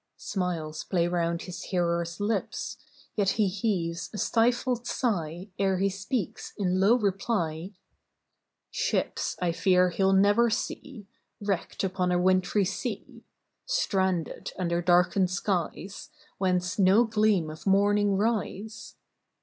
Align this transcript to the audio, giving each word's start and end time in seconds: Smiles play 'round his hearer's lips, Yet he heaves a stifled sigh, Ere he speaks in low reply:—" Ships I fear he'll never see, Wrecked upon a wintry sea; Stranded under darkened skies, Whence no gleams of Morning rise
Smiles 0.17 0.83
play 0.83 1.07
'round 1.07 1.43
his 1.43 1.65
hearer's 1.65 2.19
lips, 2.19 2.75
Yet 3.15 3.29
he 3.37 3.47
heaves 3.47 4.09
a 4.11 4.17
stifled 4.17 4.87
sigh, 4.87 5.49
Ere 5.59 5.77
he 5.77 5.89
speaks 5.89 6.53
in 6.57 6.79
low 6.79 6.95
reply:—" 6.95 7.75
Ships 8.71 9.37
I 9.43 9.51
fear 9.51 9.91
he'll 9.91 10.11
never 10.13 10.49
see, 10.49 11.07
Wrecked 11.39 11.83
upon 11.83 12.11
a 12.11 12.17
wintry 12.17 12.65
sea; 12.65 13.25
Stranded 13.67 14.53
under 14.57 14.81
darkened 14.81 15.29
skies, 15.29 16.09
Whence 16.39 16.79
no 16.79 17.03
gleams 17.03 17.51
of 17.61 17.67
Morning 17.67 18.17
rise 18.17 18.95